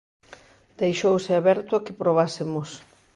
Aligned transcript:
Deixouse 0.81 1.31
aberto 1.35 1.71
a 1.75 1.83
que 1.85 1.97
probásemos. 2.01 2.69